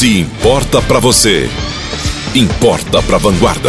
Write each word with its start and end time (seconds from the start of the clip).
Se 0.00 0.18
importa 0.18 0.80
para 0.80 0.98
você, 0.98 1.46
importa 2.34 3.02
para 3.02 3.18
Vanguarda. 3.18 3.68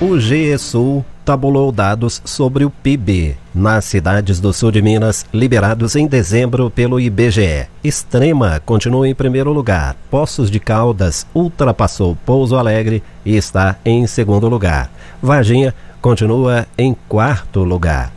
O 0.00 0.18
GESUL 0.18 1.04
tabulou 1.22 1.70
dados 1.70 2.22
sobre 2.24 2.64
o 2.64 2.70
PIB 2.70 3.36
nas 3.54 3.84
cidades 3.84 4.40
do 4.40 4.54
sul 4.54 4.70
de 4.70 4.80
Minas, 4.80 5.26
liberados 5.30 5.96
em 5.96 6.06
dezembro 6.06 6.70
pelo 6.70 6.98
IBGE. 6.98 7.66
Extrema 7.84 8.58
continua 8.64 9.06
em 9.06 9.14
primeiro 9.14 9.52
lugar. 9.52 9.96
Poços 10.10 10.50
de 10.50 10.58
Caldas 10.58 11.26
ultrapassou 11.34 12.16
Pouso 12.24 12.56
Alegre 12.56 13.02
e 13.22 13.36
está 13.36 13.76
em 13.84 14.06
segundo 14.06 14.48
lugar. 14.48 14.90
Varginha 15.20 15.74
continua 16.00 16.66
em 16.78 16.96
quarto 17.06 17.62
lugar. 17.64 18.10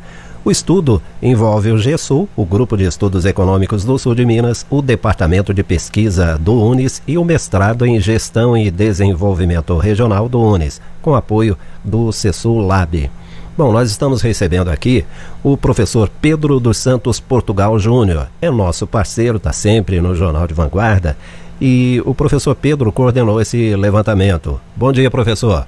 O 0.45 0.51
estudo 0.51 1.01
envolve 1.21 1.71
o 1.71 1.77
GESUL, 1.77 2.27
o 2.35 2.43
Grupo 2.43 2.75
de 2.75 2.83
Estudos 2.83 3.23
Econômicos 3.23 3.85
do 3.85 3.97
Sul 3.97 4.13
de 4.13 4.25
Minas, 4.25 4.67
o 4.69 4.81
Departamento 4.81 5.53
de 5.53 5.63
Pesquisa 5.63 6.37
do 6.37 6.61
UNES 6.61 7.01
e 7.07 7.17
o 7.17 7.23
mestrado 7.23 7.85
em 7.85 7.97
Gestão 7.97 8.57
e 8.57 8.69
Desenvolvimento 8.69 9.77
Regional 9.77 10.27
do 10.27 10.41
UNES, 10.41 10.81
com 11.01 11.15
apoio 11.15 11.57
do 11.81 12.11
CESUL 12.11 12.59
Lab. 12.59 13.09
Bom, 13.57 13.71
nós 13.71 13.89
estamos 13.89 14.21
recebendo 14.21 14.67
aqui 14.67 15.05
o 15.41 15.55
professor 15.55 16.09
Pedro 16.21 16.59
dos 16.59 16.75
Santos 16.75 17.21
Portugal 17.21 17.79
Júnior. 17.79 18.27
É 18.41 18.51
nosso 18.51 18.85
parceiro, 18.85 19.37
está 19.37 19.53
sempre 19.53 20.01
no 20.01 20.13
Jornal 20.13 20.45
de 20.45 20.53
Vanguarda. 20.53 21.15
E 21.61 22.03
o 22.05 22.13
professor 22.13 22.53
Pedro 22.53 22.91
coordenou 22.91 23.39
esse 23.39 23.77
levantamento. 23.77 24.59
Bom 24.75 24.91
dia, 24.91 25.09
professor. 25.09 25.65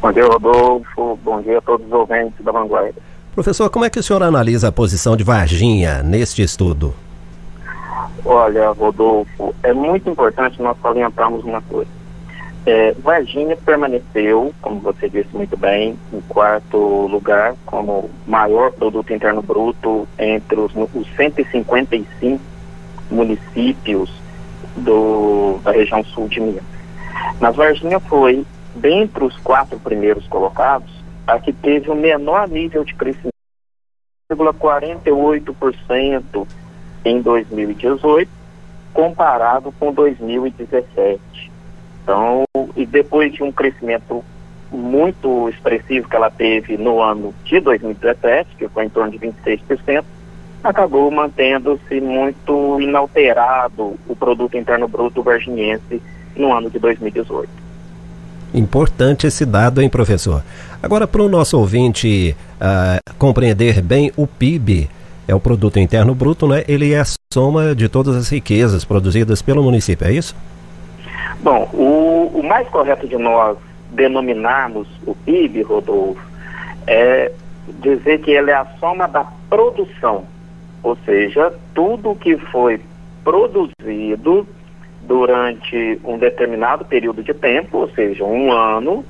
Bom 0.00 0.10
dia, 0.12 0.24
Rodolfo. 0.24 1.18
Bom 1.22 1.42
dia 1.42 1.58
a 1.58 1.60
todos 1.60 1.86
os 1.86 1.92
ouvintes 1.92 2.42
da 2.42 2.52
Vanguarda. 2.52 3.09
Professor, 3.34 3.70
como 3.70 3.84
é 3.84 3.90
que 3.90 3.98
o 3.98 4.02
senhor 4.02 4.22
analisa 4.22 4.68
a 4.68 4.72
posição 4.72 5.16
de 5.16 5.22
Varginha 5.22 6.02
neste 6.02 6.42
estudo? 6.42 6.92
Olha, 8.24 8.70
Rodolfo, 8.70 9.54
é 9.62 9.72
muito 9.72 10.10
importante 10.10 10.60
nós 10.60 10.76
salientarmos 10.82 11.44
uma 11.44 11.62
coisa. 11.62 11.90
É, 12.66 12.92
Varginha 12.92 13.56
permaneceu, 13.56 14.52
como 14.60 14.80
você 14.80 15.08
disse 15.08 15.34
muito 15.34 15.56
bem, 15.56 15.96
em 16.12 16.20
quarto 16.22 16.76
lugar 17.06 17.54
como 17.64 18.10
maior 18.26 18.70
produto 18.72 19.12
interno 19.12 19.40
bruto 19.40 20.06
entre 20.18 20.60
os, 20.60 20.72
os 20.94 21.06
155 21.16 22.40
municípios 23.10 24.10
do, 24.76 25.58
da 25.62 25.72
região 25.72 26.04
sul 26.04 26.28
de 26.28 26.40
Minas. 26.40 26.64
Mas 27.40 27.56
Varginha 27.56 27.98
foi, 27.98 28.44
dentre 28.74 29.24
os 29.24 29.36
quatro 29.38 29.78
primeiros 29.78 30.26
colocados, 30.26 30.99
a 31.26 31.38
que 31.38 31.52
teve 31.52 31.90
o 31.90 31.94
menor 31.94 32.48
nível 32.48 32.84
de 32.84 32.94
crescimento, 32.94 33.34
48% 34.30 36.46
em 37.04 37.20
2018, 37.20 38.30
comparado 38.92 39.72
com 39.72 39.92
2017. 39.92 41.20
Então, 42.02 42.44
e 42.76 42.84
depois 42.84 43.32
de 43.32 43.42
um 43.42 43.52
crescimento 43.52 44.24
muito 44.70 45.48
expressivo 45.48 46.08
que 46.08 46.16
ela 46.16 46.30
teve 46.30 46.76
no 46.76 47.00
ano 47.00 47.34
de 47.44 47.60
2017, 47.60 48.56
que 48.56 48.68
foi 48.68 48.84
em 48.84 48.88
torno 48.88 49.10
de 49.10 49.18
26%, 49.18 50.04
acabou 50.62 51.10
mantendo-se 51.10 52.00
muito 52.00 52.80
inalterado 52.80 53.98
o 54.06 54.14
produto 54.14 54.56
interno 54.56 54.86
bruto 54.86 55.22
virginiense 55.22 56.00
no 56.36 56.52
ano 56.52 56.70
de 56.70 56.78
2018. 56.78 57.48
Importante 58.52 59.26
esse 59.26 59.46
dado, 59.46 59.80
hein, 59.80 59.88
professor? 59.88 60.42
Agora, 60.82 61.06
para 61.06 61.22
o 61.22 61.28
nosso 61.28 61.58
ouvinte 61.58 62.34
uh, 62.56 63.14
compreender 63.18 63.82
bem, 63.82 64.10
o 64.16 64.26
PIB 64.26 64.88
é 65.28 65.34
o 65.34 65.38
Produto 65.38 65.78
Interno 65.78 66.14
Bruto, 66.14 66.48
né? 66.48 66.64
Ele 66.66 66.94
é 66.94 67.00
a 67.00 67.04
soma 67.32 67.74
de 67.74 67.86
todas 67.86 68.16
as 68.16 68.30
riquezas 68.30 68.82
produzidas 68.82 69.42
pelo 69.42 69.62
município, 69.62 70.06
é 70.06 70.12
isso? 70.12 70.34
Bom, 71.42 71.68
o, 71.74 72.30
o 72.34 72.42
mais 72.42 72.66
correto 72.68 73.06
de 73.06 73.16
nós 73.18 73.58
denominarmos 73.90 74.88
o 75.06 75.14
PIB, 75.14 75.62
Rodolfo, 75.62 76.20
é 76.86 77.30
dizer 77.80 78.20
que 78.20 78.30
ele 78.30 78.50
é 78.50 78.54
a 78.54 78.66
soma 78.78 79.06
da 79.06 79.24
produção, 79.50 80.24
ou 80.82 80.96
seja, 81.04 81.52
tudo 81.74 82.14
que 82.14 82.38
foi 82.38 82.80
produzido 83.22 84.46
durante 85.02 86.00
um 86.04 86.16
determinado 86.16 86.84
período 86.86 87.22
de 87.22 87.34
tempo, 87.34 87.78
ou 87.78 87.90
seja, 87.90 88.24
um 88.24 88.50
ano, 88.50 89.04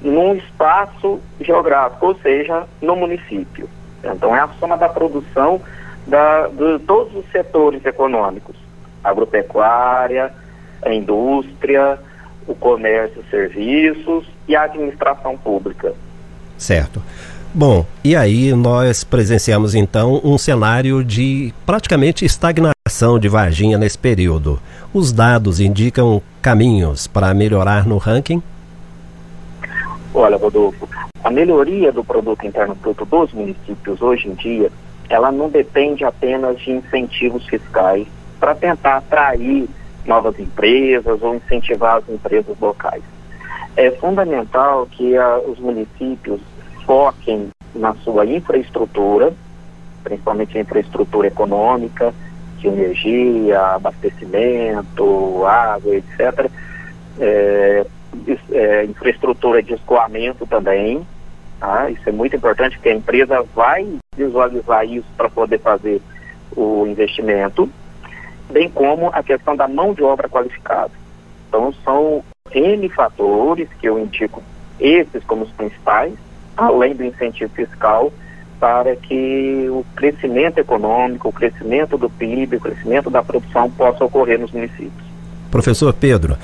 num 0.00 0.34
espaço 0.34 1.20
geográfico, 1.40 2.06
ou 2.06 2.14
seja, 2.16 2.64
no 2.80 2.96
município. 2.96 3.68
Então, 4.02 4.34
é 4.34 4.40
a 4.40 4.48
soma 4.58 4.76
da 4.76 4.88
produção 4.88 5.60
da, 6.06 6.48
de 6.48 6.78
todos 6.80 7.14
os 7.14 7.30
setores 7.30 7.84
econômicos: 7.84 8.56
agropecuária, 9.04 10.32
a 10.82 10.92
indústria, 10.92 11.98
o 12.46 12.54
comércio, 12.54 13.22
serviços 13.30 14.26
e 14.48 14.56
a 14.56 14.62
administração 14.62 15.36
pública. 15.36 15.92
Certo. 16.56 17.02
Bom, 17.52 17.84
e 18.04 18.14
aí 18.14 18.52
nós 18.54 19.02
presenciamos 19.02 19.74
então 19.74 20.20
um 20.22 20.38
cenário 20.38 21.02
de 21.02 21.52
praticamente 21.66 22.24
estagnação 22.24 23.18
de 23.18 23.28
Varginha 23.28 23.76
nesse 23.76 23.98
período. 23.98 24.60
Os 24.94 25.12
dados 25.12 25.58
indicam 25.58 26.22
caminhos 26.40 27.08
para 27.08 27.34
melhorar 27.34 27.86
no 27.86 27.98
ranking? 27.98 28.40
Olha, 30.12 30.36
Rodolfo, 30.36 30.88
a 31.22 31.30
melhoria 31.30 31.92
do 31.92 32.02
produto 32.02 32.44
interno 32.44 32.74
bruto 32.74 33.04
dos 33.04 33.32
municípios 33.32 34.02
hoje 34.02 34.28
em 34.28 34.34
dia, 34.34 34.70
ela 35.08 35.30
não 35.30 35.48
depende 35.48 36.04
apenas 36.04 36.58
de 36.60 36.72
incentivos 36.72 37.46
fiscais 37.46 38.06
para 38.38 38.54
tentar 38.54 38.96
atrair 38.96 39.68
novas 40.04 40.38
empresas 40.38 41.22
ou 41.22 41.34
incentivar 41.34 41.98
as 41.98 42.08
empresas 42.08 42.58
locais. 42.58 43.02
É 43.76 43.90
fundamental 43.92 44.86
que 44.90 45.16
a, 45.16 45.38
os 45.38 45.58
municípios 45.58 46.40
foquem 46.84 47.48
na 47.74 47.94
sua 47.96 48.26
infraestrutura, 48.26 49.32
principalmente 50.02 50.58
a 50.58 50.60
infraestrutura 50.60 51.28
econômica, 51.28 52.12
de 52.58 52.66
energia, 52.66 53.60
abastecimento, 53.74 55.44
água, 55.46 55.94
etc. 55.94 56.50
É, 57.18 57.86
é, 58.52 58.84
infraestrutura 58.84 59.62
de 59.62 59.74
escoamento 59.74 60.46
também. 60.46 61.06
Tá? 61.58 61.90
Isso 61.90 62.08
é 62.08 62.12
muito 62.12 62.34
importante, 62.34 62.76
porque 62.76 62.88
a 62.88 62.94
empresa 62.94 63.42
vai 63.54 63.86
visualizar 64.16 64.84
isso 64.84 65.06
para 65.16 65.28
poder 65.28 65.58
fazer 65.58 66.00
o 66.56 66.86
investimento, 66.86 67.68
bem 68.50 68.68
como 68.68 69.08
a 69.08 69.22
questão 69.22 69.54
da 69.54 69.68
mão 69.68 69.94
de 69.94 70.02
obra 70.02 70.28
qualificada. 70.28 70.92
Então, 71.48 71.72
são 71.84 72.24
N 72.52 72.88
fatores 72.88 73.68
que 73.78 73.88
eu 73.88 73.98
indico 73.98 74.42
esses 74.78 75.22
como 75.24 75.42
os 75.42 75.50
principais, 75.52 76.14
além 76.56 76.94
do 76.94 77.04
incentivo 77.04 77.52
fiscal, 77.54 78.12
para 78.58 78.94
que 78.96 79.66
o 79.70 79.84
crescimento 79.96 80.58
econômico, 80.58 81.28
o 81.28 81.32
crescimento 81.32 81.96
do 81.96 82.10
PIB, 82.10 82.56
o 82.56 82.60
crescimento 82.60 83.08
da 83.08 83.22
produção 83.22 83.70
possa 83.70 84.04
ocorrer 84.04 84.38
nos 84.38 84.52
municípios. 84.52 85.10
Professor 85.50 85.92
Pedro, 85.92 86.36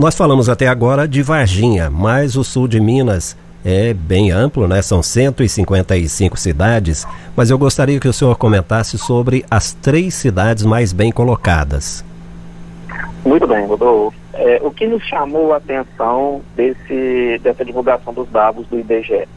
nós 0.00 0.16
falamos 0.16 0.48
até 0.48 0.66
agora 0.66 1.06
de 1.06 1.22
Varginha, 1.22 1.90
mas 1.90 2.34
o 2.34 2.42
sul 2.42 2.66
de 2.66 2.80
Minas 2.80 3.36
é 3.62 3.92
bem 3.92 4.30
amplo, 4.30 4.66
né? 4.66 4.80
São 4.80 5.02
155 5.02 6.38
cidades, 6.38 7.06
mas 7.36 7.50
eu 7.50 7.58
gostaria 7.58 8.00
que 8.00 8.08
o 8.08 8.12
senhor 8.12 8.38
comentasse 8.38 8.96
sobre 8.96 9.44
as 9.50 9.74
três 9.74 10.14
cidades 10.14 10.64
mais 10.64 10.94
bem 10.94 11.12
colocadas. 11.12 12.02
Muito 13.26 13.46
bem, 13.46 13.66
Rodolfo. 13.66 14.16
É, 14.32 14.58
o 14.62 14.70
que 14.70 14.86
nos 14.86 15.04
chamou 15.04 15.52
a 15.52 15.58
atenção 15.58 16.40
desse, 16.56 17.38
dessa 17.42 17.62
divulgação 17.62 18.14
dos 18.14 18.26
dados 18.30 18.66
do 18.68 18.78
IBGE? 18.78 19.28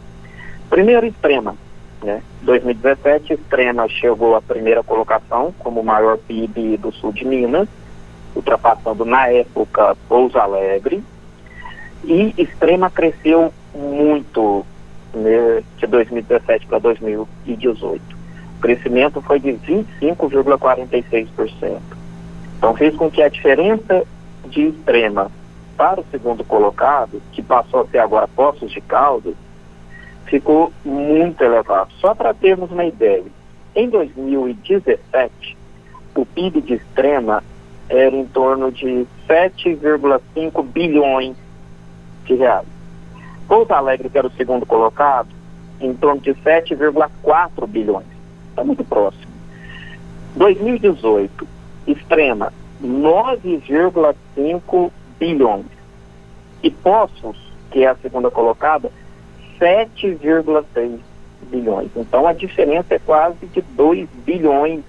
Primeiro, 0.69 1.05
Extrema. 1.05 1.57
Né? 2.01 2.21
2017, 2.43 3.33
Extrema 3.33 3.89
chegou 3.89 4.33
à 4.33 4.41
primeira 4.41 4.81
colocação 4.81 5.53
como 5.59 5.83
maior 5.83 6.17
PIB 6.19 6.77
do 6.77 6.93
sul 6.93 7.11
de 7.11 7.25
Minas, 7.25 7.67
ultrapassando 8.35 9.05
na 9.05 9.27
época 9.27 9.95
Pouso 10.07 10.37
Alegre. 10.37 11.03
E 12.03 12.33
Extrema 12.37 12.89
cresceu 12.89 13.53
muito 13.73 14.65
né, 15.13 15.63
de 15.77 15.87
2017 15.87 16.67
para 16.67 16.79
2018. 16.79 18.01
O 18.57 18.61
crescimento 18.61 19.21
foi 19.21 19.39
de 19.39 19.51
25,46%. 19.51 21.79
Então 22.57 22.75
fez 22.75 22.93
com 22.95 23.09
que 23.09 23.21
a 23.21 23.29
diferença 23.29 24.03
de 24.45 24.67
Extrema 24.67 25.31
para 25.77 26.01
o 26.01 26.05
segundo 26.11 26.43
colocado, 26.43 27.21
que 27.31 27.41
passou 27.41 27.81
a 27.81 27.87
ser 27.87 27.99
agora 27.99 28.27
Poços 28.27 28.71
de 28.71 28.81
Caldas, 28.81 29.35
ficou 30.25 30.71
muito 30.85 31.43
elevado. 31.43 31.91
Só 31.99 32.13
para 32.13 32.33
termos 32.33 32.71
uma 32.71 32.85
ideia, 32.85 33.23
em 33.75 33.89
2017, 33.89 35.57
o 36.15 36.25
PIB 36.25 36.61
de 36.61 36.75
Extrema 36.75 37.43
era 37.89 38.15
em 38.15 38.25
torno 38.25 38.71
de 38.71 39.05
7,5 39.27 40.63
bilhões 40.63 41.35
de 42.25 42.35
reais. 42.35 42.67
Pouso 43.47 43.73
Alegre, 43.73 44.09
que 44.09 44.17
era 44.17 44.27
o 44.27 44.31
segundo 44.31 44.65
colocado, 44.65 45.29
em 45.79 45.93
torno 45.93 46.19
de 46.21 46.33
7,4 46.33 47.67
bilhões. 47.67 48.07
Está 48.49 48.63
muito 48.63 48.83
próximo. 48.83 49.31
2018, 50.35 51.47
Extrema, 51.85 52.51
9,5 52.81 54.91
bilhões. 55.19 55.65
E 56.61 56.71
Poços, 56.71 57.37
que 57.69 57.83
é 57.83 57.87
a 57.87 57.95
segunda 57.95 58.31
colocada, 58.31 58.89
7,6 59.59 60.99
bilhões. 61.49 61.91
Então 61.95 62.25
a 62.25 62.33
diferença 62.33 62.95
é 62.95 62.99
quase 62.99 63.45
de 63.47 63.61
2 63.61 64.07
bilhões 64.25 64.83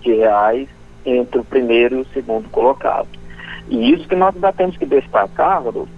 de 0.00 0.14
reais 0.14 0.68
entre 1.04 1.40
o 1.40 1.44
primeiro 1.44 1.96
e 1.96 2.00
o 2.00 2.06
segundo 2.12 2.48
colocado. 2.48 3.08
E 3.68 3.92
isso 3.92 4.08
que 4.08 4.16
nós 4.16 4.34
ainda 4.34 4.52
temos 4.52 4.76
que 4.76 4.86
destacar, 4.86 5.62
Rodolfo, 5.62 5.92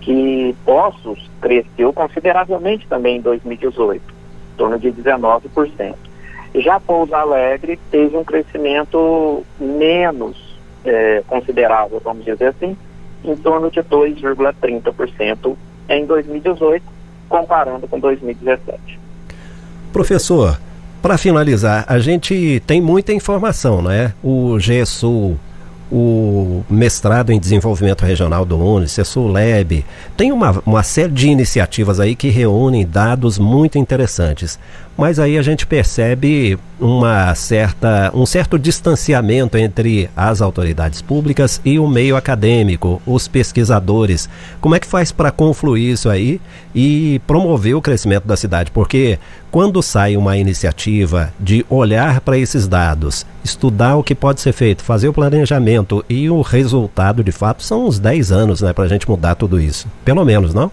que 0.00 0.54
Poços 0.64 1.28
cresceu 1.40 1.92
consideravelmente 1.92 2.86
também 2.86 3.16
em 3.16 3.20
2018, 3.20 4.02
em 4.02 4.56
torno 4.56 4.78
de 4.78 4.90
19%. 4.92 5.94
Já 6.54 6.80
Pouso 6.80 7.14
Alegre 7.14 7.78
teve 7.90 8.16
um 8.16 8.24
crescimento 8.24 9.44
menos 9.60 10.58
é, 10.84 11.22
considerável, 11.26 12.00
vamos 12.02 12.24
dizer 12.24 12.46
assim, 12.46 12.76
em 13.24 13.36
torno 13.36 13.70
de 13.70 13.80
2,30% 13.80 15.56
em 15.88 16.06
2018, 16.06 16.84
comparando 17.28 17.86
com 17.86 17.98
2017. 17.98 18.98
Professor, 19.92 20.58
para 21.00 21.18
finalizar, 21.18 21.84
a 21.88 21.98
gente 21.98 22.62
tem 22.66 22.80
muita 22.80 23.12
informação, 23.12 23.82
né? 23.82 24.12
O 24.22 24.58
GESUL 24.58 25.38
o 25.90 26.62
mestrado 26.68 27.32
em 27.32 27.40
desenvolvimento 27.40 28.04
regional 28.04 28.44
do 28.44 28.58
UNES, 28.58 28.98
Suleb, 29.04 29.84
tem 30.16 30.32
uma, 30.32 30.62
uma 30.66 30.82
série 30.82 31.12
de 31.12 31.28
iniciativas 31.28 31.98
aí 31.98 32.14
que 32.14 32.28
reúnem 32.28 32.86
dados 32.86 33.38
muito 33.38 33.78
interessantes. 33.78 34.58
Mas 34.96 35.18
aí 35.18 35.38
a 35.38 35.42
gente 35.42 35.66
percebe 35.66 36.58
uma 36.80 37.34
certa, 37.34 38.10
um 38.14 38.24
certo 38.24 38.58
distanciamento 38.58 39.56
entre 39.56 40.08
as 40.16 40.40
autoridades 40.40 41.02
públicas 41.02 41.60
e 41.64 41.78
o 41.78 41.86
meio 41.86 42.16
acadêmico, 42.16 43.02
os 43.06 43.26
pesquisadores. 43.26 44.28
Como 44.60 44.74
é 44.74 44.80
que 44.80 44.86
faz 44.86 45.10
para 45.10 45.30
confluir 45.30 45.92
isso 45.92 46.08
aí 46.08 46.40
e 46.74 47.20
promover 47.26 47.74
o 47.74 47.82
crescimento 47.82 48.26
da 48.26 48.36
cidade? 48.36 48.70
Porque 48.70 49.18
quando 49.50 49.82
sai 49.82 50.16
uma 50.16 50.36
iniciativa 50.36 51.32
de 51.38 51.64
olhar 51.68 52.20
para 52.20 52.38
esses 52.38 52.68
dados, 52.68 53.26
estudar 53.42 53.96
o 53.96 54.02
que 54.02 54.14
pode 54.14 54.40
ser 54.40 54.52
feito, 54.52 54.84
fazer 54.84 55.08
o 55.08 55.12
planejamento 55.12 56.04
e 56.08 56.30
o 56.30 56.40
resultado 56.42 57.24
de 57.24 57.32
fato 57.32 57.62
são 57.62 57.86
uns 57.86 57.98
10 57.98 58.30
anos 58.30 58.60
né, 58.62 58.72
para 58.72 58.84
a 58.84 58.88
gente 58.88 59.08
mudar 59.08 59.34
tudo 59.34 59.60
isso. 59.60 59.88
Pelo 60.04 60.24
menos, 60.24 60.54
não? 60.54 60.70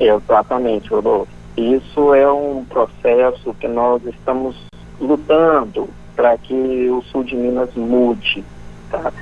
Exatamente, 0.00 0.88
Rodolfo. 0.88 1.30
Isso 1.56 2.14
é 2.14 2.30
um 2.30 2.64
processo 2.64 3.54
que 3.60 3.68
nós 3.68 4.02
estamos 4.06 4.56
lutando 5.02 5.88
para 6.14 6.36
que 6.38 6.88
o 6.90 7.02
sul 7.02 7.24
de 7.24 7.36
Minas 7.36 7.74
mude. 7.74 8.44
Tá? 8.90 9.12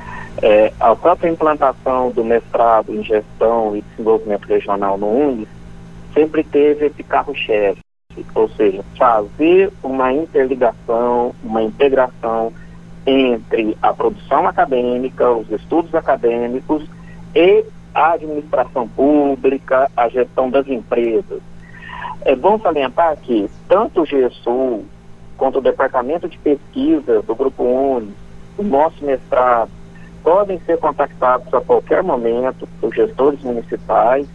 É, 0.42 0.72
a 0.78 0.94
própria 0.94 1.28
implantação 1.30 2.10
do 2.10 2.24
mestrado 2.24 2.94
em 2.94 3.02
gestão 3.02 3.76
e 3.76 3.82
desenvolvimento 3.82 4.46
regional 4.46 4.96
no 4.96 5.06
UNES 5.06 5.48
sempre 6.14 6.42
teve 6.42 6.86
esse 6.86 7.02
carro-chefe, 7.02 7.80
ou 8.34 8.48
seja, 8.50 8.84
fazer 8.96 9.72
uma 9.82 10.12
interligação, 10.12 11.34
uma 11.42 11.62
integração 11.62 12.52
entre 13.06 13.76
a 13.80 13.92
produção 13.92 14.46
acadêmica, 14.46 15.30
os 15.30 15.50
estudos 15.50 15.94
acadêmicos 15.94 16.84
e 17.34 17.64
a 17.94 18.12
administração 18.12 18.88
pública, 18.88 19.90
a 19.96 20.08
gestão 20.08 20.50
das 20.50 20.66
empresas. 20.68 21.40
É 22.22 22.36
bom 22.36 22.58
salientar 22.58 23.16
que 23.16 23.50
tanto 23.68 24.02
o 24.02 24.06
GESUL 24.06 24.84
quanto 25.40 25.58
o 25.58 25.62
Departamento 25.62 26.28
de 26.28 26.36
Pesquisa 26.36 27.22
do 27.22 27.34
Grupo 27.34 27.64
UNI, 27.64 28.12
o 28.58 28.62
nosso 28.62 29.02
mestrado, 29.02 29.70
podem 30.22 30.60
ser 30.66 30.76
contactados 30.76 31.52
a 31.54 31.62
qualquer 31.62 32.02
momento 32.02 32.68
por 32.78 32.94
gestores 32.94 33.42
municipais 33.42 34.28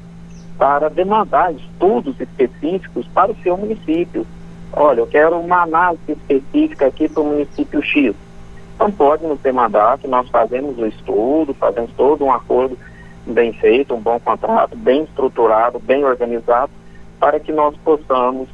para 0.57 0.89
demandar 0.89 1.53
estudos 1.53 2.19
específicos 2.19 3.05
para 3.13 3.31
o 3.31 3.35
seu 3.43 3.55
município. 3.55 4.25
Olha, 4.73 5.01
eu 5.01 5.05
quero 5.05 5.37
uma 5.37 5.61
análise 5.61 6.01
específica 6.11 6.87
aqui 6.87 7.07
para 7.07 7.21
o 7.21 7.27
município 7.27 7.83
X. 7.83 8.15
Então 8.73 8.91
pode 8.91 9.27
nos 9.27 9.39
demandar 9.41 9.99
que 9.99 10.07
nós 10.07 10.27
fazemos 10.29 10.75
o 10.79 10.87
estudo, 10.87 11.53
fazemos 11.53 11.91
todo 11.95 12.25
um 12.25 12.33
acordo 12.33 12.75
bem 13.27 13.53
feito, 13.53 13.93
um 13.93 14.01
bom 14.01 14.19
contrato, 14.19 14.75
bem 14.75 15.03
estruturado, 15.03 15.77
bem 15.77 16.03
organizado, 16.03 16.71
para 17.19 17.39
que 17.39 17.51
nós 17.51 17.77
possamos 17.83 18.49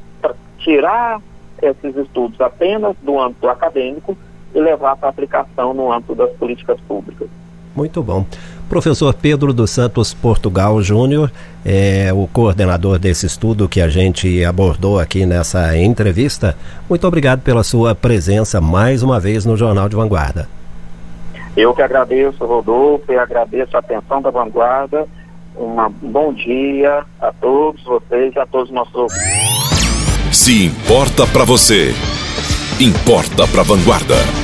tirar 0.58 1.22
esses 1.62 1.96
estudos 1.96 2.40
apenas 2.42 2.96
do 3.02 3.20
âmbito 3.20 3.48
acadêmico 3.48 4.18
e 4.54 4.60
levar 4.60 4.96
para 4.98 5.10
aplicação 5.10 5.74
no 5.74 5.92
âmbito 5.92 6.16
das 6.16 6.32
políticas 6.32 6.80
públicas. 6.82 7.28
Muito 7.76 8.04
bom. 8.04 8.26
Professor 8.68 9.14
Pedro 9.14 9.54
dos 9.54 9.70
Santos 9.72 10.14
Portugal 10.14 10.82
Júnior 10.82 11.32
é 11.66 12.12
o 12.14 12.28
coordenador 12.28 13.00
desse 13.00 13.26
estudo 13.26 13.70
que 13.70 13.82
a 13.82 13.88
gente 13.88 14.44
abordou 14.44 15.00
aqui 15.00 15.26
nessa 15.26 15.78
entrevista. 15.78 16.56
Muito 16.90 17.08
obrigado 17.08 17.42
pela 17.42 17.64
sua 17.64 17.94
presença 17.96 18.60
mais 18.60 19.04
uma 19.04 19.20
vez 19.20 19.46
no 19.46 19.56
Jornal 19.56 19.88
de 19.88 19.96
Vanguarda. 19.96 20.50
Eu 21.56 21.74
que 21.74 21.82
agradeço, 21.82 22.46
Rodolfo, 22.46 23.12
e 23.12 23.18
agradeço 23.18 23.76
a 23.76 23.80
atenção 23.80 24.22
da 24.22 24.30
Vanguarda 24.30 25.06
um 25.58 25.90
bom 26.10 26.34
dia 26.34 27.04
a 27.20 27.32
todos 27.34 27.84
vocês 27.84 28.34
e 28.36 28.40
a 28.40 28.46
todos 28.46 28.70
os 28.70 28.76
nossos 28.76 28.96
ouvintes. 28.96 29.31
Se 30.32 30.64
importa 30.64 31.28
para 31.28 31.44
você, 31.44 31.94
importa 32.80 33.46
para 33.48 33.64
Vanguarda. 33.64 34.41